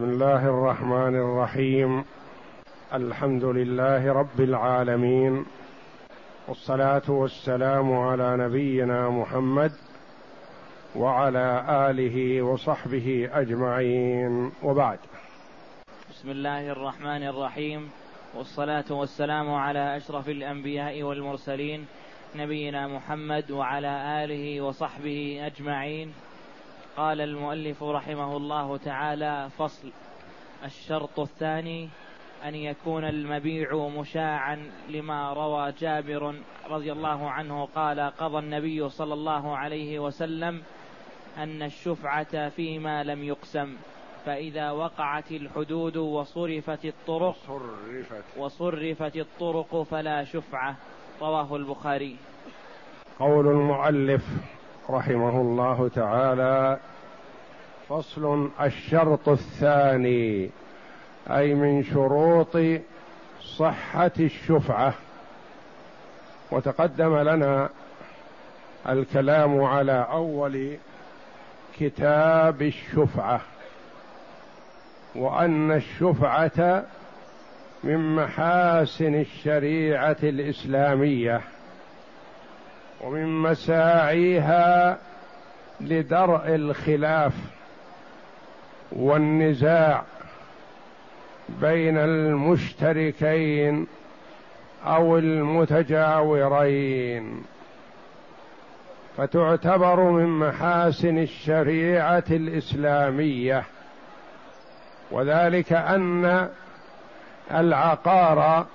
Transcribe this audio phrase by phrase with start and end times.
[0.00, 2.04] بسم الله الرحمن الرحيم.
[2.92, 5.44] الحمد لله رب العالمين.
[6.48, 9.72] والصلاة والسلام على نبينا محمد
[10.96, 14.52] وعلى آله وصحبه أجمعين.
[14.62, 14.98] وبعد.
[16.10, 17.90] بسم الله الرحمن الرحيم.
[18.34, 21.86] والصلاة والسلام على أشرف الأنبياء والمرسلين
[22.36, 26.12] نبينا محمد وعلى آله وصحبه أجمعين.
[26.96, 29.90] قال المؤلف رحمه الله تعالى فصل.
[30.64, 31.88] الشرط الثاني
[32.44, 36.34] أن يكون المبيع مشاعا لما روى جابر
[36.70, 40.62] رضي الله عنه قال قضى النبي صلى الله عليه وسلم
[41.38, 43.76] أن الشفعة فيما لم يقسم
[44.26, 50.76] فإذا وقعت الحدود وصرفت الطرق صرفت وصرفت الطرق فلا شفعة.
[51.22, 52.16] رواه البخاري.
[53.18, 54.24] قول المؤلف
[54.90, 56.78] رحمه الله تعالى
[57.88, 60.50] فصل الشرط الثاني
[61.30, 62.56] أي من شروط
[63.42, 64.94] صحة الشفعة.
[66.50, 67.68] وتقدم لنا
[68.88, 70.76] الكلام على أول
[71.78, 73.40] كتاب الشفعة
[75.14, 76.84] وأن الشفعة
[77.84, 81.40] من محاسن الشريعة الإسلامية.
[83.00, 84.98] ومن مساعيها
[85.80, 87.32] لدرء الخلاف
[88.92, 90.02] والنزاع
[91.48, 93.86] بين المشتركين
[94.86, 96.62] أو المتجاورين.
[99.16, 103.64] فتعتبر من محاسن الشريعة الإسلامية.
[105.10, 106.48] وذلك أن
[107.54, 108.66] العقار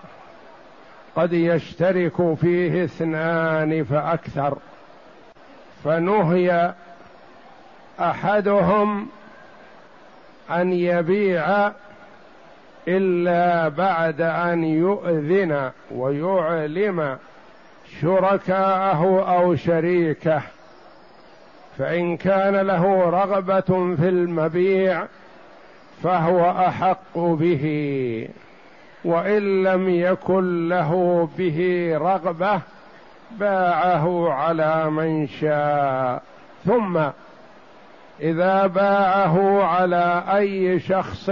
[1.16, 4.58] قد يشترك فيه اثنان فأكثر
[5.84, 6.74] فنهي
[8.00, 9.08] أحدهم
[10.52, 11.72] أن يبيع
[12.88, 17.18] إلا بعد أن يؤذن ويعلم
[18.02, 20.42] شركاءه أو شريكه
[21.78, 25.06] فإن كان له رغبة في المبيع
[26.04, 28.28] فهو أحق به.
[29.06, 32.62] وإن لم يكن له به رغبة
[33.32, 36.24] باعه على من شاء.
[36.66, 37.00] ثم
[38.22, 41.32] إذا باعه على أي شخص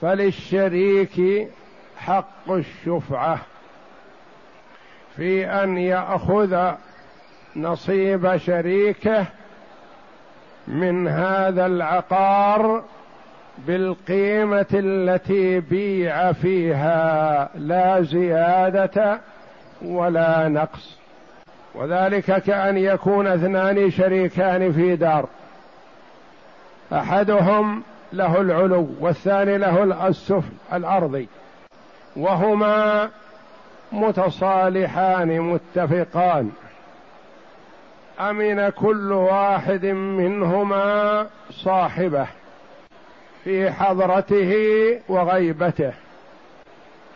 [0.00, 1.48] فللشريك
[1.96, 3.38] حق الشفعة
[5.16, 6.72] في أن يأخذ
[7.56, 9.26] نصيب شريكه
[10.68, 12.84] من هذا العقار
[13.58, 19.20] بالقيمة التي بيع فيها لا زيادة
[19.82, 20.98] ولا نقص.
[21.74, 25.28] وذلك كأن يكون اثنان شريكان في دار.
[26.92, 27.82] أحدهم
[28.12, 31.28] له العلو والثاني له السفل الأرضي.
[32.16, 33.08] وهما
[33.92, 36.50] متصالحان متفقان.
[38.20, 42.26] أمن كل واحد منهما صاحبه.
[43.44, 44.54] في حضرته
[45.08, 45.92] وغيبته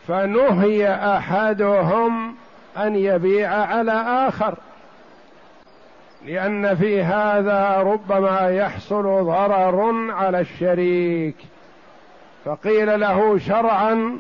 [0.09, 2.35] فنهي أحدهم
[2.77, 3.93] أن يبيع على
[4.29, 4.55] آخر
[6.27, 11.37] لأن في هذا ربما يحصل ضرر على الشريك
[12.45, 14.19] فقيل له شرعا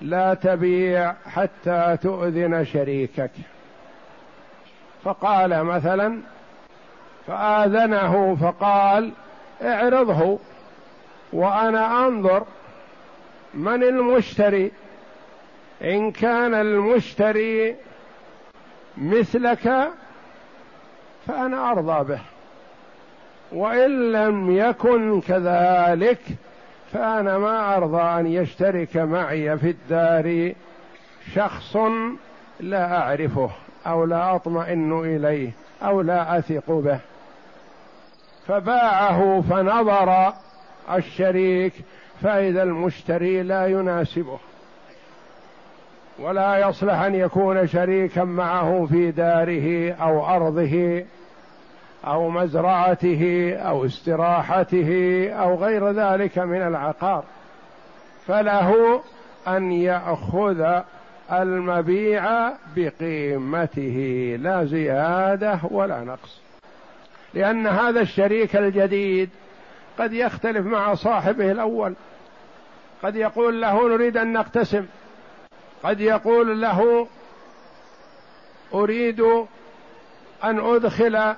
[0.00, 3.30] لا تبيع حتى تؤذن شريكك.
[5.04, 6.20] فقال مثلا
[7.26, 9.12] فآذنه فقال
[9.62, 10.38] اعرضه.
[11.32, 12.44] وأنا أنظر
[13.54, 14.72] من المشتري.
[15.82, 17.76] إن كان المشتري
[18.96, 19.90] مثلك
[21.26, 22.20] فأنا أرضى به.
[23.52, 26.20] وإن لم يكن كذلك
[26.92, 30.52] فأنا ما أرضى أن يشترك معي في الدار
[31.34, 31.76] شخص
[32.60, 33.50] لا أعرفه
[33.86, 35.50] أو لا أطمئن إليه
[35.82, 36.98] أو لا أثق به.
[38.48, 40.32] فباعه فنظر
[40.92, 41.72] الشريك
[42.22, 44.38] فإذا المشتري لا يناسبه.
[46.18, 51.04] ولا يصلح أن يكون شريكا معه في داره أو أرضه
[52.06, 57.24] أو مزرعته أو استراحته أو غير ذلك من العقار.
[58.26, 59.00] فله
[59.48, 60.82] أن يأخذ
[61.32, 66.40] المبيع بقيمته لا زيادة ولا نقص.
[67.34, 69.30] لأن هذا الشريك الجديد
[69.98, 71.94] قد يختلف مع صاحبه الأول.
[73.02, 74.86] قد يقول له نريد أن نقتسم.
[75.82, 77.06] قد يقول له
[78.74, 79.20] أريد
[80.44, 81.34] أن أدخل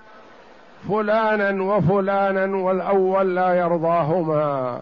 [0.88, 4.80] فلانا وفلانا والأول لا يرضاهما.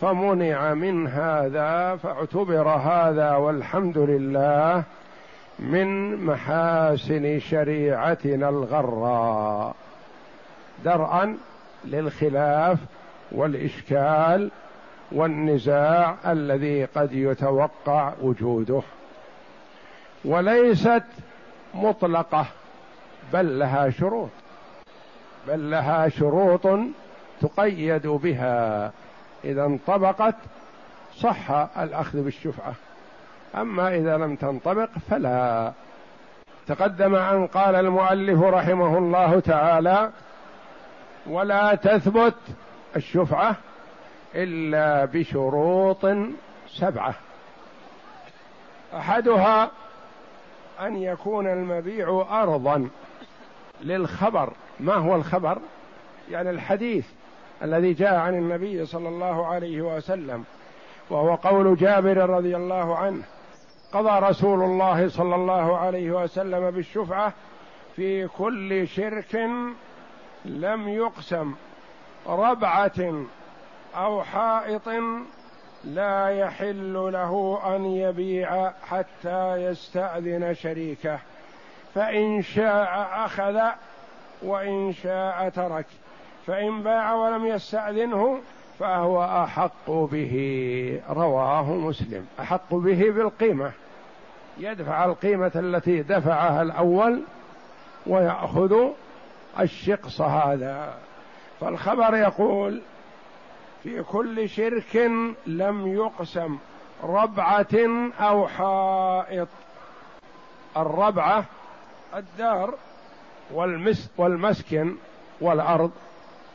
[0.00, 4.82] فمنع من هذا فاعتبر هذا والحمد لله
[5.58, 9.74] من محاسن شريعتنا الغراء.
[10.84, 11.36] درءا
[11.86, 12.78] للخلاف
[13.32, 14.50] والإشكال
[15.12, 18.82] والنزاع الذي قد يتوقع وجوده.
[20.24, 21.04] وليست
[21.74, 22.46] مطلقة
[23.32, 24.30] بل لها شروط.
[25.48, 26.68] بل لها شروط
[27.40, 28.92] تقيد بها.
[29.44, 30.34] إذا انطبقت
[31.16, 32.74] صح الأخذ بالشفعة.
[33.54, 35.72] أما إذا لم تنطبق فلا.
[36.66, 40.10] تقدم ان قال المؤلف رحمه الله تعالى
[41.26, 42.34] ولا تثبت
[42.96, 43.56] الشفعة
[44.34, 46.06] إلا بشروط
[46.68, 47.14] سبعة.
[48.96, 49.70] أحدها
[50.80, 52.88] أن يكون المبيع ارضا.
[53.82, 54.52] للخبر.
[54.80, 55.58] ما هو الخبر؟
[56.30, 57.06] يعني الحديث
[57.62, 60.44] الذي جاء عن النبي صلى الله عليه وسلم
[61.10, 63.22] وهو قول جابر رضي الله عنه
[63.92, 67.32] قضى رسول الله صلى الله عليه وسلم بالشفعة
[67.96, 69.48] في كل شرك
[70.44, 71.54] لم يقسم
[72.26, 73.24] ربعة
[73.96, 74.88] أو حائط
[75.84, 81.18] لا يحل له أن يبيع حتى يستأذن شريكه.
[81.94, 83.60] فإن شاء أخذ
[84.42, 85.86] وإن شاء ترك.
[86.46, 88.40] فإن باع ولم يستأذنه
[88.78, 91.00] فهو أحق به.
[91.10, 92.26] رواه مسلم.
[92.40, 93.72] أحق به بالقيمة.
[94.58, 97.22] يدفع القيمة التي دفعها الأول
[98.06, 98.90] ويأخذ
[99.60, 100.94] الشقص هذا.
[101.60, 102.82] فالخبر يقول
[103.82, 104.96] في كل شرك
[105.46, 106.58] لم يقسم
[107.04, 109.48] ربعة أو حائط.
[110.76, 111.44] الربعة
[112.16, 112.74] الدار
[113.50, 114.96] والمس والمسكن
[115.40, 115.90] والأرض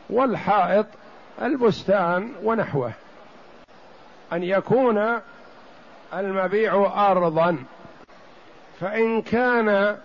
[0.09, 0.85] والحائط
[1.41, 2.91] البستان ونحوه.
[4.33, 5.19] أن يكون
[6.13, 6.73] المبيع
[7.11, 7.57] أرضا
[8.79, 9.97] فإن كان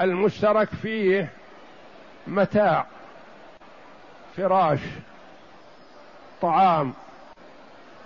[0.00, 1.32] المشترك فيه
[2.26, 2.86] متاع
[4.36, 4.80] فراش
[6.42, 6.92] طعام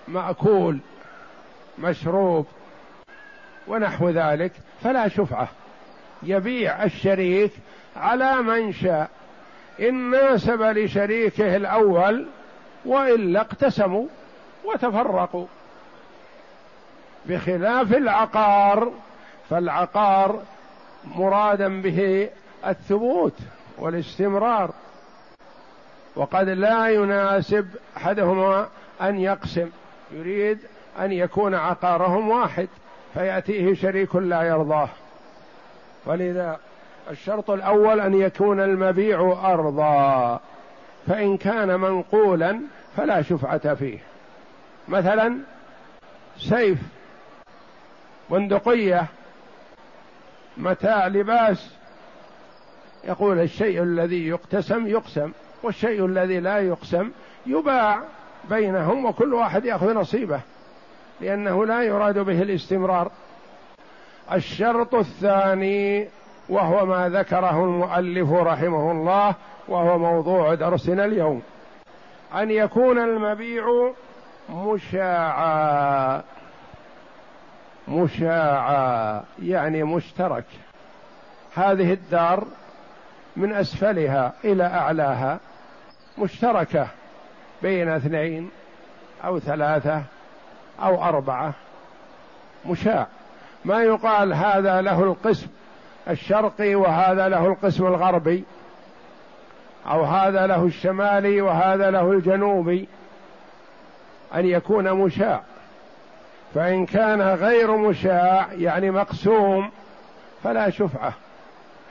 [0.09, 0.79] مأكول
[1.79, 2.47] مشروب
[3.69, 4.53] ونحو ذلك
[4.83, 5.49] فلا شفعة.
[6.23, 7.53] يبيع الشريك
[7.97, 9.11] على من شاء.
[9.81, 12.27] إن ناسب لشريكه الأول
[12.85, 14.07] وإلا اقتسموا
[14.65, 15.47] وتفرقوا.
[17.27, 18.93] بخلاف العقار
[19.51, 20.43] فالعقار
[21.05, 22.29] مرادا به
[22.67, 23.35] الثبوت.
[23.81, 24.71] والاستمرار
[26.17, 28.69] وقد لا يناسب أحدهما
[29.01, 29.71] أن يقسم
[30.13, 30.59] يريد
[31.01, 32.69] أن يكون عقارهم واحد
[33.15, 34.89] فيأتيه شريك لا يرضاه.
[36.07, 36.61] ولذا
[37.11, 39.21] الشرط الأول أن يكون المبيع
[39.53, 40.41] ارضا
[41.07, 42.61] فإن كان منقولا
[42.97, 43.99] فلا شفعة فيه.
[44.89, 45.39] مثلا
[46.39, 46.79] سيف
[48.31, 49.07] بندقية
[50.57, 51.80] متاع لباس
[53.05, 55.33] يقول الشيء الذي يقتسم يقسم
[55.63, 57.11] والشيء الذي لا يقسم
[57.47, 58.03] يباع
[58.51, 60.41] بينهم وكل واحد يأخذ نصيبه
[61.21, 63.11] لأنه لا يراد به الاستمرار.
[64.33, 66.09] الشرط الثاني
[66.49, 69.35] وهو ما ذكره المؤلف رحمه الله
[69.69, 71.43] وهو موضوع درسنا اليوم.
[72.35, 73.93] أن يكون المبيع
[74.51, 76.23] مشاعا.
[77.89, 80.45] مشاعا يعني مشترك.
[81.55, 82.45] هذه الدار
[83.41, 85.41] من أسفلها إلى أعلاها
[86.19, 86.87] مشتركة
[87.63, 88.51] بين اثنين
[89.25, 90.03] أو ثلاثة
[90.83, 91.53] أو أربعة
[92.67, 93.07] مشاع.
[93.65, 95.47] ما يقال هذا له القسم
[96.09, 98.45] الشرقي وهذا له القسم الغربي
[99.87, 102.89] أو هذا له الشمالي وهذا له الجنوبي
[104.35, 105.43] أن يكون مشاع.
[106.55, 109.71] فإن كان غير مشاع يعني مقسوم
[110.43, 111.13] فلا شفعة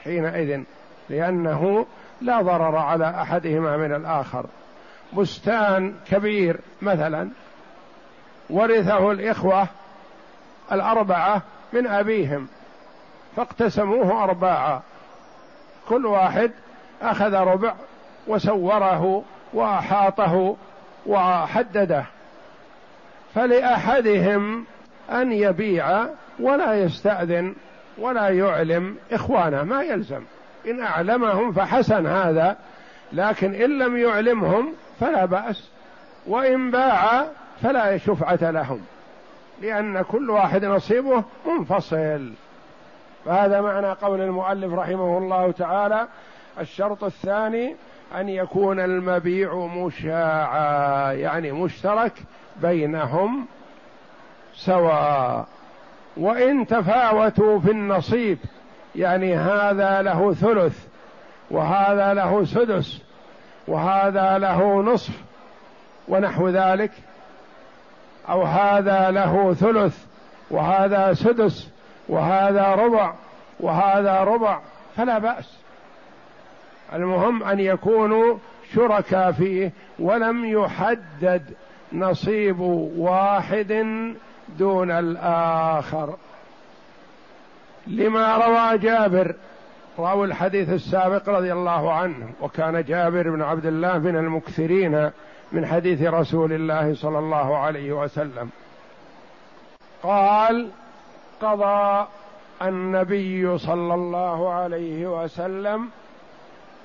[0.03, 0.63] حينئذ.
[1.09, 1.85] لأنه
[2.21, 4.45] لا ضرر على أحدهما من الآخر.
[5.17, 7.29] بستان كبير مثلا
[8.49, 9.67] ورثه الإخوة
[10.71, 11.41] الأربعة
[11.73, 12.47] من أبيهم
[13.35, 14.81] فاقتسموه ارباعا.
[15.89, 16.51] كل واحد
[17.01, 17.73] أخذ ربع
[18.27, 19.23] وسوره
[19.53, 20.55] وأحاطه
[21.05, 22.05] وحدده.
[23.35, 24.65] فلأحدهم
[25.11, 26.05] أن يبيع
[26.39, 27.55] ولا يستأذن
[27.97, 30.23] ولا يعلم إخوانه ما يلزم.
[30.69, 32.57] إن أعلمهم فحسن هذا
[33.13, 35.69] لكن إن لم يعلمهم فلا بأس
[36.27, 37.25] وإن باع
[37.61, 38.81] فلا شفعة لهم
[39.61, 42.31] لأن كل واحد نصيبه منفصل.
[43.25, 46.07] فهذا معنى قول المؤلف رحمه الله تعالى
[46.59, 47.75] الشرط الثاني
[48.15, 52.13] أن يكون المبيع مشاعا يعني مشترك
[52.61, 53.45] بينهم
[54.53, 55.47] سواء
[56.17, 58.37] وإن تفاوتوا في النصيب
[58.95, 60.87] يعني هذا له ثلث
[61.51, 63.01] وهذا له سدس
[63.67, 65.13] وهذا له نصف
[66.07, 66.91] ونحو ذلك
[68.29, 70.05] أو هذا له ثلث
[70.51, 71.69] وهذا سدس
[72.09, 73.13] وهذا ربع
[73.59, 74.59] وهذا ربع
[74.95, 75.59] فلا بأس.
[76.93, 78.37] المهم أن يكونوا
[78.73, 81.43] شركاء فيه ولم يحدد
[81.93, 82.59] نصيب
[82.97, 83.85] واحد
[84.59, 86.15] دون الآخر.
[87.89, 89.35] لما روى جابر
[89.99, 95.11] راوي الحديث السابق رضي الله عنه وكان جابر بن عبد الله من المكثرين
[95.51, 98.49] من حديث رسول الله صلى الله عليه وسلم.
[100.03, 100.69] قال
[101.41, 102.07] قضى
[102.61, 105.89] النبي صلى الله عليه وسلم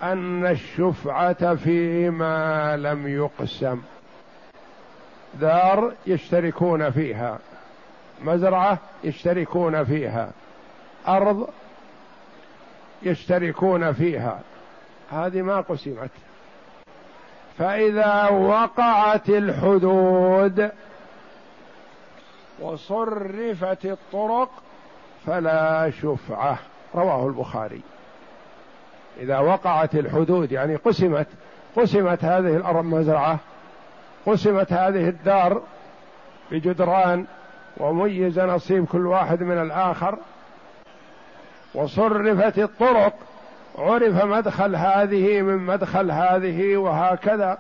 [0.03, 3.81] أن الشفعة فيما لم يقسم.
[5.41, 7.39] دار يشتركون فيها
[8.25, 10.31] مزرعة يشتركون فيها.
[11.09, 11.49] ارض
[13.03, 14.41] يشتركون فيها.
[15.11, 16.11] هذه ما قسمت.
[17.59, 20.71] فإذا وقعت الحدود
[22.61, 24.51] وصرفت الطرق
[25.27, 26.59] فلا شفعة.
[26.95, 27.83] رواه البخاري.
[29.21, 31.27] إذا وقعت الحدود يعني قسمت
[31.77, 33.39] قسمت هذه الأرض مزرعة
[34.27, 35.63] قسمت هذه الدار
[36.51, 37.27] بجدران
[37.77, 40.19] وميز نصيب كل واحد من الآخر
[41.75, 43.13] وصرفت الطرق
[43.79, 47.59] عرف مدخل هذه من مدخل هذه وهكذا.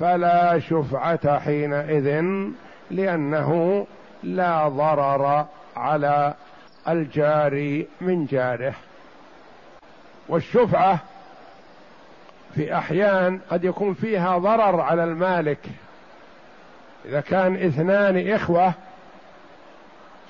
[0.00, 2.24] فلا شفعة حينئذ
[2.90, 3.86] لأنه
[4.22, 5.46] لا ضرر
[5.76, 6.34] على
[6.88, 8.74] الجاري من جاره.
[10.28, 10.98] والشفعة
[12.54, 15.58] في أحيان قد يكون فيها ضرر على المالك.
[17.04, 18.72] إذا كان اثنان إخوة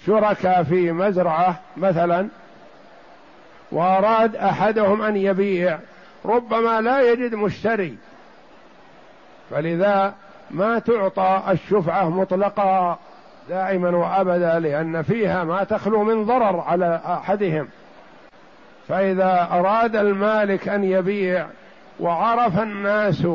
[0.07, 2.28] شركاء في مزرعة مثلا
[3.73, 5.79] وأراد أحدهم أن يبيع
[6.25, 7.97] ربما لا يجد مشتري.
[9.50, 10.14] فلذا
[10.50, 12.99] ما تعطى الشفعة مطلقا
[13.49, 17.69] دائما وأبدا لأن فيها ما تخلو من ضرر على أحدهم.
[18.88, 21.47] فإذا أراد المالك أن يبيع
[22.00, 23.26] وعرف الناس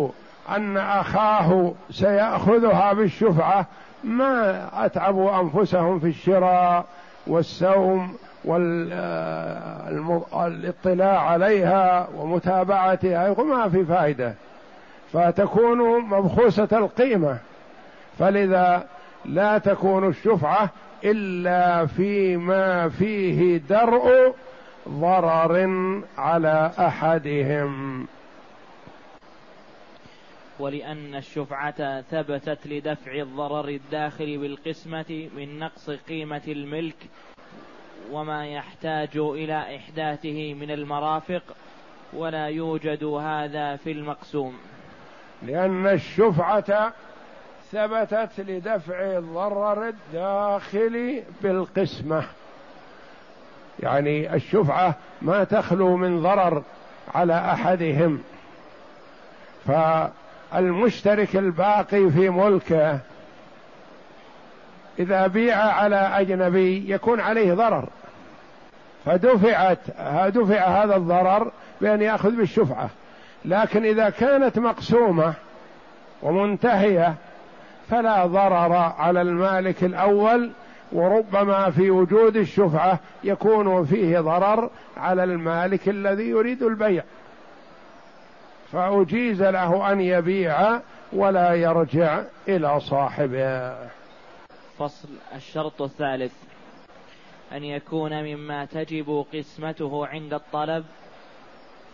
[0.50, 3.66] أن أخاه سيأخذها بالشفعة
[4.04, 6.86] ما أتعبوا أنفسهم في الشراء
[7.28, 8.16] والسوم
[10.32, 14.34] والاطلاع عليها ومتابعتها ما في فائدة
[15.14, 17.38] فتكون مبخوسة القيمة.
[18.20, 18.88] فلذا
[19.26, 20.70] لا تكون الشفعة
[21.04, 24.36] إلا فيما فيه درء
[24.90, 25.70] ضرر
[26.18, 28.08] على أحدهم.
[30.60, 36.96] ولأن الشفعة ثبتت لدفع الضرر الداخل بالقسمة من نقص قيمة الملك
[38.12, 41.44] وما يحتاج إلى إحداثه من المرافق
[42.14, 44.58] ولا يوجد هذا في المقسوم.
[45.44, 46.94] لأن الشفعة
[47.72, 52.24] ثبتت لدفع الضرر الداخلي بالقسمة.
[53.80, 56.64] يعني الشفعة ما تخلو من ضرر
[57.16, 58.24] على أحدهم.
[59.68, 63.00] فالمشترك الباقي في ملكه
[65.00, 67.90] إذا بيع على أجنبي يكون عليه ضرر.
[69.06, 69.80] فدفعت
[70.28, 71.52] دفع هذا الضرر
[71.82, 72.90] بأن يأخذ بالشفعة.
[73.46, 75.34] لكن إذا كانت مقسومة
[76.24, 77.14] ومنتهية
[77.90, 80.52] فلا ضرر على المالك الأول
[80.92, 87.04] وربما في وجود الشفعة يكون فيه ضرر على المالك الذي يريد البيع.
[88.72, 90.80] فأجيز له أن يبيع
[91.14, 93.76] ولا يرجع إلى صاحبه.
[94.80, 96.34] فصل الشرط الثالث.
[97.52, 100.86] أن يكون مما تجب قسمته عند الطلب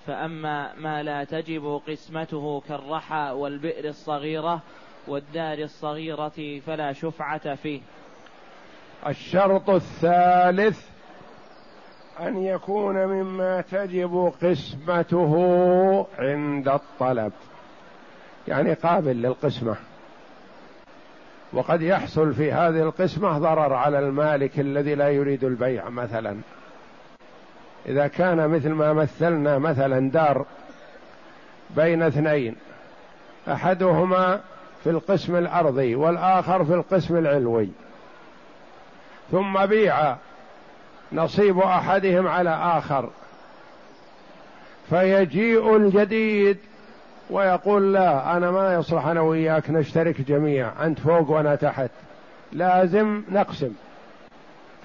[0.08, 4.62] فأما ما لا تجب قسمته كالرحى والبئر الصغيرة
[5.08, 7.82] والدار الصغيرة فلا شفعة فيه.
[9.08, 10.90] الشرط الثالث
[12.20, 15.36] أن يكون مما تجب قسمته
[16.20, 17.32] عند الطلب.
[18.48, 19.76] يعني قابل للقسمة.
[21.54, 26.38] وقد يحصل في هذه القسمة ضرر على المالك الذي لا يريد البيع مثلا.
[27.86, 30.46] إذا كان مثل ما مثلنا مثلا دار
[31.76, 32.56] بين اثنين
[33.48, 34.42] أحدهما
[34.84, 37.70] في القسم الأرضي والآخر في القسم العلوي
[39.32, 40.16] ثم بيع
[41.12, 43.10] نصيب أحدهم على آخر
[44.90, 46.58] فيجيء الجديد
[47.34, 51.90] ويقول لا أنا ما يصلح أنا وياك نشترك جميعا أنت فوق وأنا تحت.
[52.52, 53.74] لازم نقسم.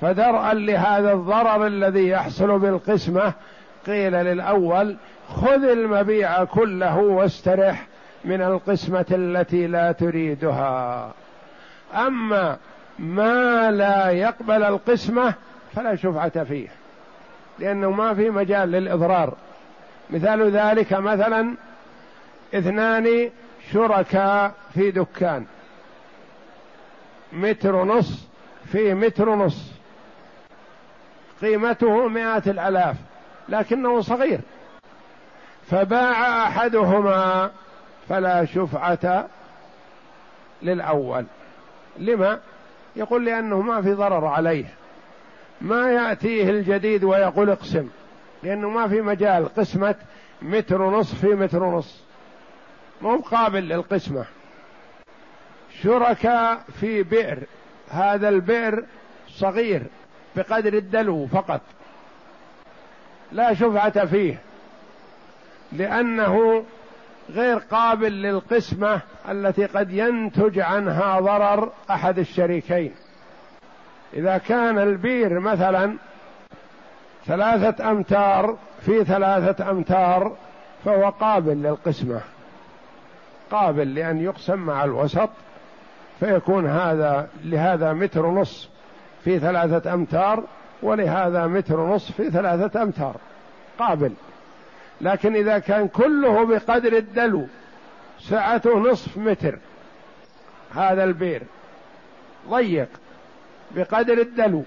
[0.00, 3.33] فدرءا لهذا الضرر الذي يحصل بالقسمة.
[3.87, 4.97] قيل للأول
[5.28, 7.87] خذ المبيع كله واسترح
[8.25, 11.12] من القسمة التي لا تريدها.
[11.95, 12.57] أما
[12.99, 15.35] ما لا يقبل القسمة
[15.75, 16.69] فلا شفعة فيه
[17.59, 19.35] لأنه ما في مجال للإضرار.
[20.11, 21.55] مثال ذلك مثلا
[22.55, 23.31] اثنان
[23.73, 25.47] شركاء في دكان.
[27.33, 28.28] متر ونص
[28.73, 29.73] في متر ونص.
[31.43, 32.97] قيمته مئات الآلاف
[33.49, 34.40] لكنه صغير.
[35.71, 37.50] فباع أحدهما
[38.09, 39.28] فلا شفعة
[40.62, 41.26] للأول.
[41.99, 42.40] لما؟
[42.97, 44.64] يقول لأنه ما في ضرر عليه.
[45.61, 47.88] ما يأتيه الجديد ويقول اقسم
[48.43, 49.55] لأنه ما في مجال.
[49.55, 49.95] قسمة
[50.43, 52.08] متر ونصف في متر ونصف
[53.02, 54.25] مو قابل للقسمة.
[55.83, 57.38] شركاء في بئر.
[57.90, 58.85] هذا البئر
[59.28, 59.83] صغير
[60.37, 61.61] بقدر الدلو فقط.
[63.33, 64.38] لا شفعة فيه.
[65.73, 66.64] لأنه
[67.31, 72.95] غير قابل للقسمة التي قد ينتج عنها ضرر أحد الشريكين.
[74.14, 75.97] إذا كان البير مثلا
[77.26, 80.37] ثلاثة أمتار في ثلاثة أمتار
[80.85, 82.21] فهو قابل للقسمة.
[83.50, 85.31] قابل لأن يقسم مع الوسط
[86.21, 88.69] فيكون هذا لهذا متر ونص
[89.25, 90.45] في ثلاثة أمتار
[90.83, 93.17] ولهذا متر ونص في ثلاثة أمتار.
[93.78, 94.12] قابل.
[95.00, 97.47] لكن إذا كان كله بقدر الدلو
[98.19, 99.59] سعته نصف متر.
[100.75, 101.43] هذا البير.
[102.49, 102.88] ضيق.
[103.71, 104.62] بقدر الدلو.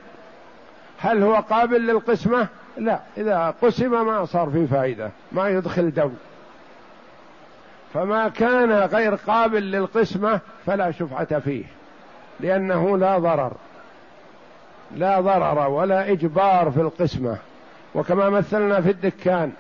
[0.98, 2.48] هل هو قابل للقسمة؟
[2.78, 3.00] لا.
[3.18, 5.12] إذا قسم ما صار في فائدة.
[5.32, 6.10] ما يدخل دو
[7.94, 11.64] فما كان غير قابل للقسمة فلا شفعة فيه
[12.40, 13.52] لأنه لا ضرر
[14.96, 17.38] لا ضرر ولا إجبار في القسمة.
[17.96, 19.52] وكما مثلنا في الدكان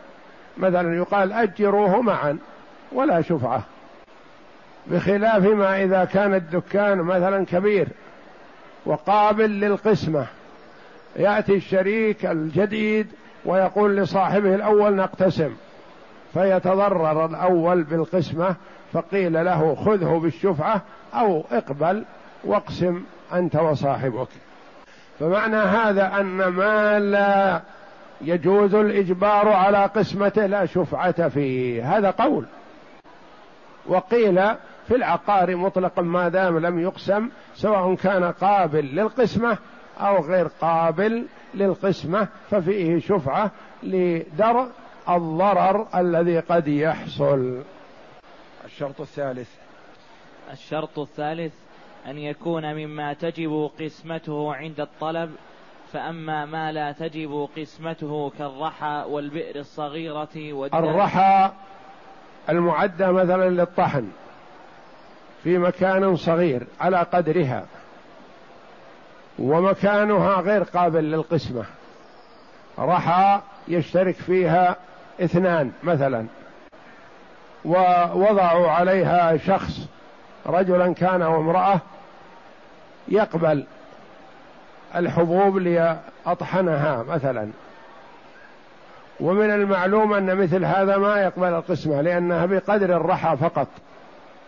[0.57, 2.37] مثلا يقال أجروه معا
[2.91, 3.63] ولا شفعة
[4.87, 7.87] بخلاف ما إذا كان الدكان مثلا كبير
[8.85, 10.25] وقابل للقسمة.
[11.15, 13.07] يأتي الشريك الجديد
[13.45, 15.51] ويقول لصاحبه الأول نقتسم
[16.33, 18.55] فيتضرر الأول بالقسمة
[18.93, 20.81] فقيل له خذه بالشفعة
[21.13, 22.03] أو اقبل
[22.43, 24.27] واقسم أنت وصاحبك.
[25.19, 27.61] فمعنى هذا أن ما لا
[28.21, 31.97] يجوز الإجبار على قسمته لا شفعة فيه.
[31.97, 32.45] هذا قول.
[33.87, 34.41] وقيل
[34.87, 39.57] في العقار مطلقا ما دام لم يقسم سواء كان قابل للقسمة
[39.99, 43.51] أو غير قابل للقسمة ففيه شفعة
[43.83, 44.67] لدرء
[45.09, 47.63] الضرر الذي قد يحصل.
[48.65, 49.49] الشرط الثالث.
[50.51, 51.53] الشرط الثالث
[52.07, 55.31] أن يكون مما تجب قسمته عند الطلب
[55.93, 61.51] فأما ما لا تجب قسمته كالرحى والبئر الصغيرة والدار الرحى
[62.49, 64.07] المعدة مثلا للطحن
[65.43, 67.65] في مكان صغير على قدرها
[69.39, 71.65] ومكانها غير قابل للقسمة.
[72.79, 74.77] رحى يشترك فيها
[75.21, 76.25] اثنان مثلا.
[77.65, 79.87] ووضعوا عليها شخص
[80.45, 81.79] رجلا كان وامرأة
[83.07, 83.65] يقبل
[84.95, 87.49] الحبوب لأطحنها مثلا.
[89.19, 93.67] ومن المعلوم أن مثل هذا ما يقبل القسمة لأنها بقدر الرحى فقط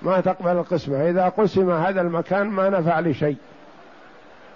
[0.01, 1.09] ما تقبل القسمة.
[1.09, 3.37] إذا قسم هذا المكان ما نفع لشيء.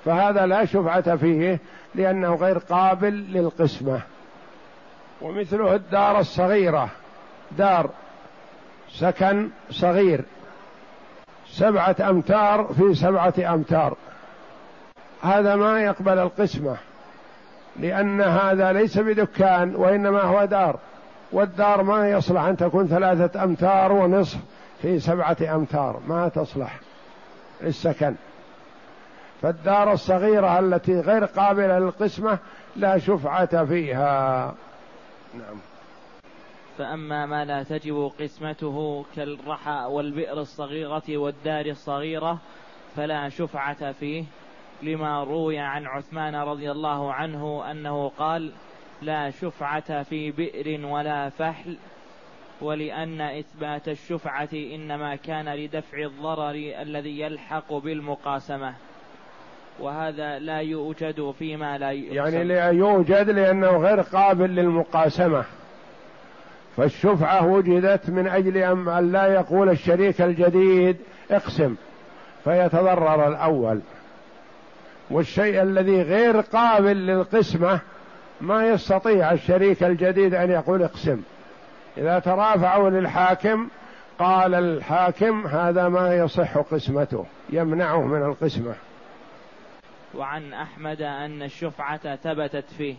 [0.06, 1.60] فهذا لا شفعة فيه
[1.96, 4.02] لأنه غير قابل للقسمة.
[5.22, 6.90] ومثله الدار الصغيرة
[7.52, 7.90] دار
[8.90, 10.26] سكن صغير
[11.52, 13.98] سبعة أمتار في سبعة أمتار.
[15.22, 16.78] هذا ما يقبل القسمة
[17.80, 20.80] لأن هذا ليس بدكان وإنما هو دار.
[21.32, 24.40] والدار ما يصلح أن تكون ثلاثة أمتار ونصف
[24.82, 26.80] في سبعة أمتار ما تصلح
[27.62, 28.16] للسكن.
[29.42, 32.38] فالدار الصغيرة التي غير قابلة للقسمة
[32.76, 34.54] لا شفعة فيها.
[35.38, 35.60] نعم.
[36.78, 42.40] فأما ما لا تجب قسمته كالرحى والبئر الصغيرة والدار الصغيرة
[42.96, 44.24] فلا شفعة فيه
[44.82, 48.52] لما روي عن عثمان رضي الله عنه أنه قال
[49.02, 51.78] لا شفعة في بئر ولا فحل
[52.62, 58.76] ولأن إثبات الشفعة إنما كان لدفع الضرر الذي يلحق بالمقاسمة
[59.80, 65.44] وهذا لا يوجد فيما لا يقسم يعني لا يوجد لأنه غير قابل للمقاسمة.
[66.78, 70.98] فالشفعة وجدت من أجل أن لا يقول الشريك الجديد
[71.32, 71.76] اقسم
[72.44, 73.80] فيتضرر الأول.
[75.12, 77.80] والشيء الذي غير قابل للقسمة
[78.42, 81.22] ما يستطيع الشريك الجديد أن يقول اقسم.
[81.98, 83.68] إذا ترافعوا للحاكم
[84.20, 88.74] قال الحاكم هذا ما يصح قسمته يمنعه من القسمة.
[90.18, 92.96] وعن أحمد أن الشفعة ثبتت فيه.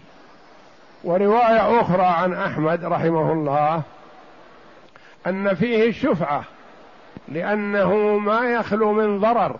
[1.04, 3.82] ورواية أخرى عن أحمد رحمه الله
[5.26, 6.44] أن فيه الشفعة
[7.28, 9.56] لأنه ما يخلو من ضرر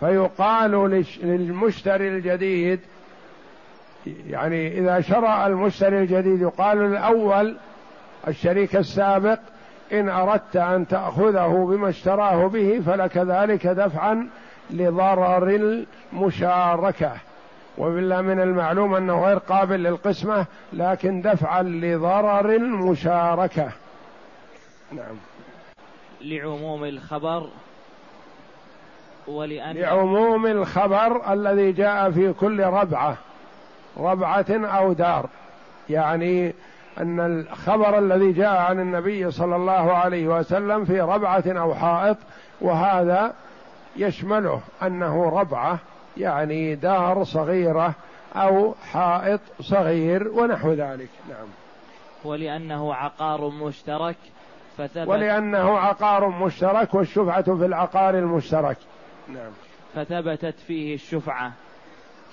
[0.00, 2.80] فيقال للمشتري الجديد
[4.06, 7.56] يعني إذا شرع المشتري الجديد يقال الأول
[8.28, 9.38] الشريك السابق
[9.92, 14.28] إن أردت أن تأخذه بما اشتراه به فلك ذلك دفعا
[14.70, 15.78] لضرر
[16.12, 17.12] المشاركة.
[17.78, 23.70] وبالله من المعلوم أنه غير قابل للقسمة لكن دفعا لضرر المشاركة.
[24.92, 25.16] نعم.
[26.20, 27.48] لعموم الخبر
[29.26, 33.16] ولأن لعموم الخبر الذي جاء في كل ربعة
[33.96, 35.28] ربعة أو دار.
[35.90, 36.54] يعني
[36.98, 42.16] أن الخبر الذي جاء عن النبي صلى الله عليه وسلم في ربعة أو حائط
[42.60, 43.34] وهذا
[43.96, 45.78] يشمله أنه ربعة
[46.16, 47.94] يعني دار صغيرة
[48.34, 51.08] أو حائط صغير ونحو ذلك.
[51.28, 51.46] نعم.
[52.24, 54.16] ولأنه عقار مشترك
[54.78, 58.76] فثبت ولأنه عقار مشترك والشفعة في العقار المشترك.
[59.28, 59.52] نعم.
[59.94, 61.52] فثبتت فيه الشفعة.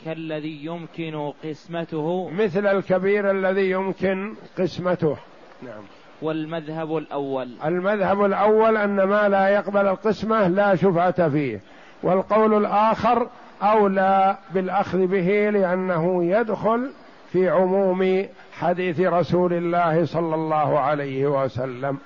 [0.06, 2.30] كالذي يمكن قسمته.
[2.30, 5.18] مثل الكبير الذي يمكن قسمته.
[5.64, 5.84] نعم.
[6.24, 7.50] والمذهب الأول.
[7.66, 11.62] المذهب الأول أن ما لا يقبل القسمة لا شفعة فيه
[12.04, 13.28] والقول الآخر
[13.62, 16.92] أولى بالأخذ به لأنه يدخل
[17.32, 21.98] في عموم حديث رسول الله صلى الله عليه وسلم.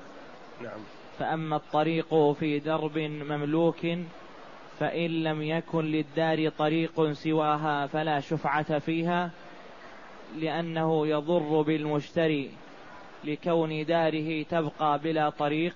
[0.63, 0.79] نعم.
[1.19, 3.87] فأما الطريق في درب مملوك
[4.79, 9.29] فإن لم يكن للدار طريق سواها فلا شفعة فيها
[10.37, 12.51] لأنه يضر بالمشتري.
[13.23, 15.75] لكون داره تبقى بلا طريق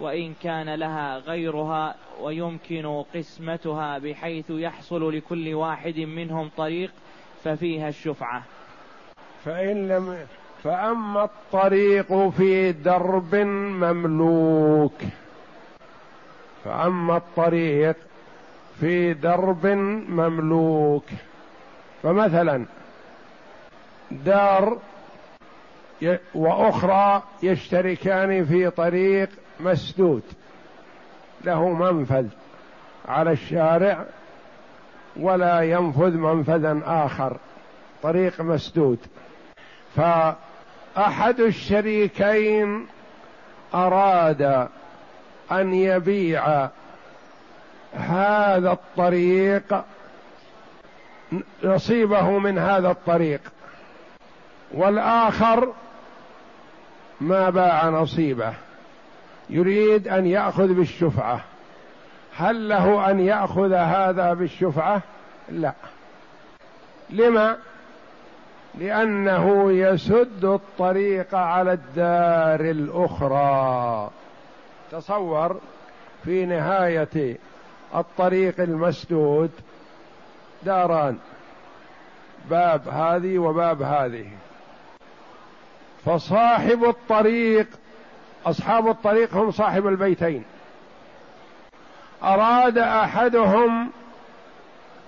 [0.00, 6.90] وإن كان لها غيرها ويمكن قسمتها بحيث يحصل لكل واحد منهم طريق
[7.44, 8.42] ففيها الشفعة.
[9.44, 10.26] فإن لم
[10.62, 15.00] فأما الطريق في درب مملوك.
[16.64, 17.96] فأما الطريق
[18.80, 19.66] في درب
[20.08, 21.04] مملوك.
[22.02, 22.66] فمثلا
[24.10, 24.78] دار
[26.34, 29.28] وأخرى يشتركان في طريق
[29.60, 30.22] مسدود.
[31.44, 32.26] له منفذ
[33.08, 34.04] على الشارع
[35.16, 37.36] ولا ينفذ منفذا آخر.
[38.02, 38.98] طريق مسدود.
[39.96, 42.86] فأحد الشريكين
[43.74, 44.68] أراد
[45.52, 46.68] أن يبيع
[47.94, 49.84] هذا الطريق
[51.64, 53.40] نصيبه من هذا الطريق.
[54.74, 55.72] والآخر
[57.20, 58.54] ما باع نصيبه.
[59.50, 61.40] يريد أن يأخذ بالشفعة.
[62.36, 65.02] هل له أن يأخذ هذا بالشفعة؟
[65.48, 65.72] لا.
[67.10, 67.56] لما؟
[68.74, 74.10] لأنه يسد الطريق على الدار الأخرى.
[74.90, 75.60] تصور
[76.24, 77.38] في نهاية
[77.94, 79.50] الطريق المسدود
[80.62, 81.18] داران.
[82.50, 84.26] باب هذه وباب هذه.
[86.06, 87.66] فصاحب الطريق
[88.46, 90.44] أصحاب الطريق هم صاحب البيتين.
[92.22, 93.90] أراد أحدهم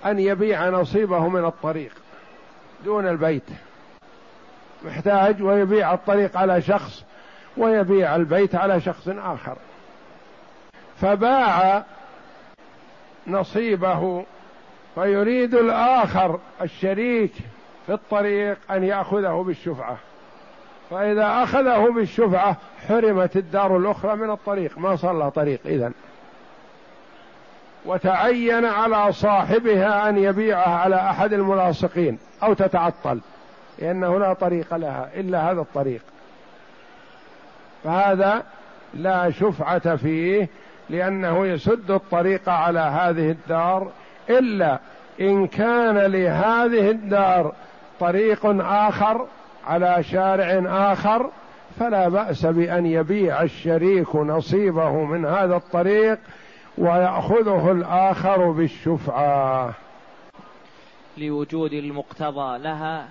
[0.05, 1.91] أن يبيع نصيبه من الطريق
[2.85, 3.49] دون البيت.
[4.85, 7.03] محتاج ويبيع الطريق على شخص
[7.57, 9.57] ويبيع البيت على شخص آخر.
[11.01, 11.83] فباع
[13.27, 14.25] نصيبه
[14.95, 17.33] فيريد الآخر الشريك
[17.85, 19.97] في الطريق أن يأخذه بالشفعة.
[20.89, 24.77] فإذا أخذه بالشفعة حرمت الدار الأخرى من الطريق.
[24.77, 25.91] ما صار لها طريق اذا
[27.85, 33.19] وتعين على صاحبها أن يبيعها على أحد الملاصقين أو تتعطل
[33.79, 36.01] لأنه لا طريق لها إلا هذا الطريق.
[37.83, 38.43] فهذا
[38.93, 40.49] لا شفعة فيه
[40.89, 43.91] لأنه يسد الطريق على هذه الدار
[44.29, 44.79] إلا
[45.21, 47.53] إن كان لهذه الدار
[47.99, 49.25] طريق آخر
[49.67, 51.29] على شارع آخر
[51.79, 56.19] فلا بأس بأن يبيع الشريك نصيبه من هذا الطريق
[56.77, 59.73] ويأخذه الآخر بالشفعة.
[61.17, 63.07] لوجود المقتضى لها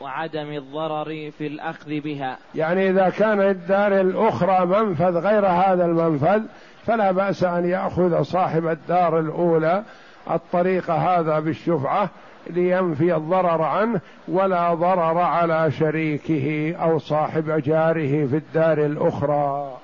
[0.00, 2.38] وعدم الضرر في الأخذ بها.
[2.54, 6.42] يعني إذا كان الدار الأخرى منفذ غير هذا المنفذ
[6.86, 9.82] فلا بأس أن يأخذ صاحب الدار الأولى
[10.30, 12.10] الطريق هذا بالشفعة
[12.50, 19.76] لينفي الضرر عنه ولا ضرر على شريكه أو صاحب جاره في الدار الأخرى.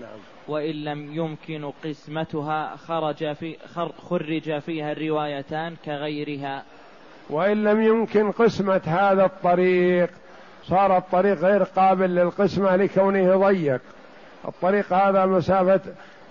[0.00, 0.18] نعم.
[0.48, 3.56] وإن لم يمكن قسمتها خرج في
[4.08, 6.62] خرج فيها الروايتان كغيرها.
[7.30, 10.10] وإن لم يمكن قسمة هذا الطريق
[10.62, 13.80] صار الطريق غير قابل للقسمة لكونه ضيق.
[14.48, 15.80] الطريق هذا مسافة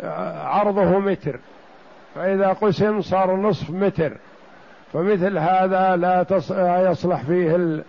[0.01, 1.39] آه، عرضه متر.
[2.15, 4.17] فإذا قسم صار نصف متر.
[4.93, 6.25] فمثل هذا لا
[6.91, 7.83] يصلح فيه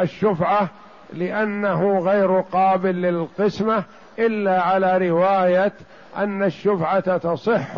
[0.00, 0.68] الشفعة
[1.12, 3.84] لأنه غير قابل للقسمة
[4.18, 5.72] إلا على رواية
[6.16, 7.68] أن الشفعة تصح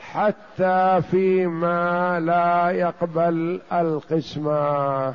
[0.00, 5.14] حتى فيما لا يقبل القسمة.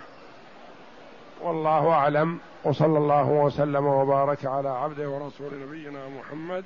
[1.42, 2.40] والله أعلم.
[2.64, 6.64] وصلى الله وسلم وبارك على عبده ورسول نبينا محمد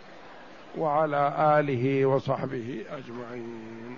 [0.78, 3.98] وعلى آله وصحبه أجمعين.